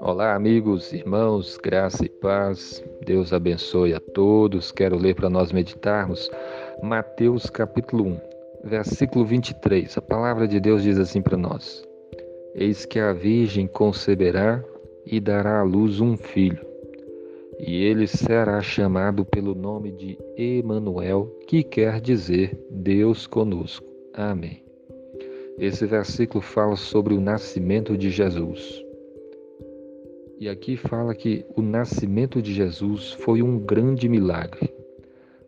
[0.00, 2.82] Olá, amigos, irmãos, graça e paz.
[3.04, 4.72] Deus abençoe a todos.
[4.72, 6.30] Quero ler para nós meditarmos
[6.82, 8.20] Mateus capítulo 1,
[8.64, 9.98] versículo 23.
[9.98, 11.84] A palavra de Deus diz assim para nós:
[12.54, 14.64] Eis que a virgem conceberá
[15.04, 16.64] e dará à luz um filho,
[17.58, 23.86] e ele será chamado pelo nome de Emanuel, que quer dizer Deus conosco.
[24.14, 24.67] Amém.
[25.58, 28.84] Esse versículo fala sobre o nascimento de Jesus.
[30.38, 34.72] E aqui fala que o nascimento de Jesus foi um grande milagre,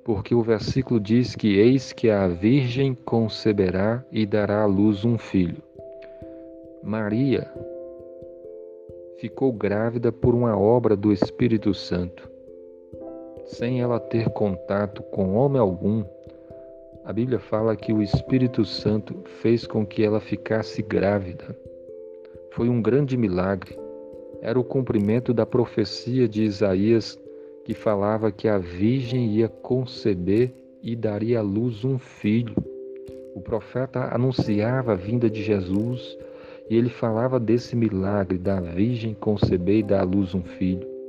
[0.04, 5.16] porque o versículo diz que eis que a virgem conceberá e dará à luz um
[5.16, 5.62] filho.
[6.82, 7.48] Maria
[9.20, 12.28] ficou grávida por uma obra do Espírito Santo.
[13.44, 16.04] Sem ela ter contato com homem algum,
[17.10, 21.58] a Bíblia fala que o Espírito Santo fez com que ela ficasse grávida.
[22.52, 23.76] Foi um grande milagre
[24.40, 27.18] era o cumprimento da profecia de Isaías
[27.64, 32.54] que falava que a virgem ia conceber e daria à luz um filho.
[33.34, 36.16] O profeta anunciava a vinda de Jesus
[36.70, 40.99] e ele falava desse milagre da virgem conceber e dar à luz um filho.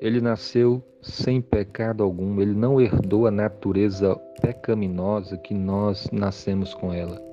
[0.00, 6.92] Ele nasceu sem pecado algum, ele não herdou a natureza pecaminosa que nós nascemos com
[6.92, 7.28] ela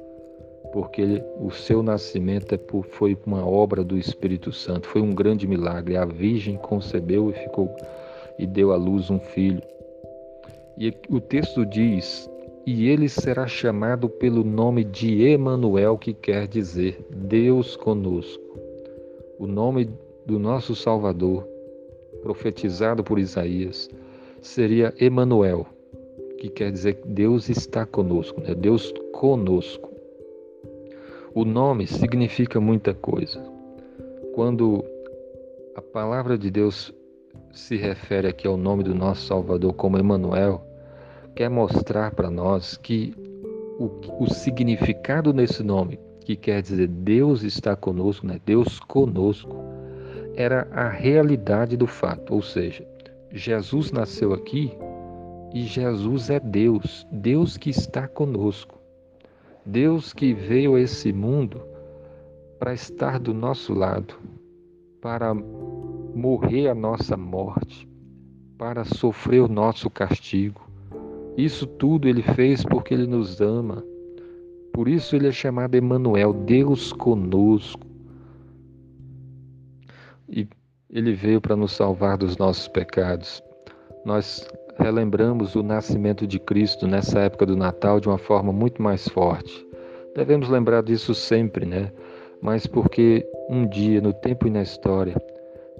[0.75, 5.15] porque ele, o seu nascimento é por, foi uma obra do Espírito Santo, foi um
[5.15, 5.95] grande milagre.
[5.95, 7.73] A Virgem concebeu e ficou
[8.37, 9.61] e deu à luz um filho.
[10.77, 12.29] E o texto diz:
[12.65, 18.59] "E ele será chamado pelo nome de Emanuel, que quer dizer Deus conosco".
[19.39, 19.89] O nome
[20.25, 21.47] do nosso Salvador,
[22.25, 23.87] profetizado por Isaías,
[24.41, 25.67] seria Emanuel,
[26.39, 28.55] que quer dizer Deus está conosco, né?
[28.55, 29.91] Deus conosco.
[31.35, 33.39] O nome significa muita coisa.
[34.33, 34.83] Quando
[35.75, 36.91] a palavra de Deus
[37.53, 40.65] se refere aqui ao nome do nosso Salvador como Emanuel,
[41.35, 43.13] quer mostrar para nós que
[43.77, 48.41] o, o, significado nesse nome, que quer dizer Deus está conosco, né?
[48.43, 49.74] Deus conosco,
[50.35, 52.85] era a realidade do fato, ou seja,
[53.31, 54.71] Jesus nasceu aqui
[55.53, 58.79] e Jesus é Deus, Deus que está conosco.
[59.65, 61.61] Deus que veio a esse mundo
[62.59, 64.13] para estar do nosso lado,
[65.01, 67.87] para morrer a nossa morte,
[68.57, 70.61] para sofrer o nosso castigo.
[71.35, 73.83] Isso tudo ele fez porque ele nos ama.
[74.71, 77.94] Por isso ele é chamado Emanuel, Deus conosco.
[80.29, 80.47] E
[80.89, 83.43] ele veio para nos salvar dos nossos pecados.
[84.05, 84.47] Nós
[84.77, 89.65] relembramos o nascimento de Cristo nessa época do Natal de uma forma muito mais forte.
[90.15, 91.91] Devemos lembrar disso sempre, né?
[92.41, 95.15] Mas porque um dia, no tempo e na história,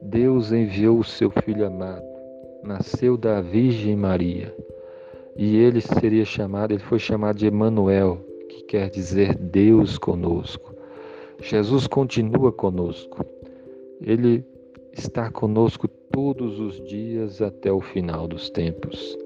[0.01, 2.03] Deus enviou o seu Filho amado,
[2.63, 4.55] nasceu da Virgem Maria,
[5.35, 8.17] e ele seria chamado, ele foi chamado de Emanuel,
[8.49, 10.73] que quer dizer Deus conosco.
[11.41, 13.25] Jesus continua conosco.
[14.01, 14.45] Ele
[14.91, 19.17] está conosco todos os dias até o final dos tempos.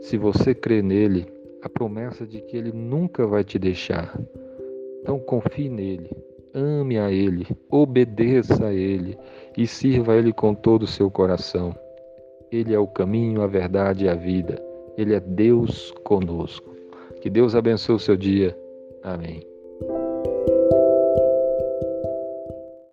[0.00, 1.26] Se você crê nele,
[1.62, 4.18] a promessa de que ele nunca vai te deixar.
[5.00, 6.10] Então confie nele,
[6.52, 9.16] ame a ele, obedeça a ele
[9.56, 11.74] e sirva a ele com todo o seu coração.
[12.50, 14.62] Ele é o caminho, a verdade e a vida.
[14.96, 16.74] Ele é Deus conosco.
[17.20, 18.56] Que Deus abençoe o seu dia.
[19.02, 19.53] Amém.